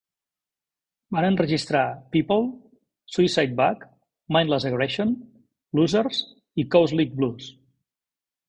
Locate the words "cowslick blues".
6.77-7.53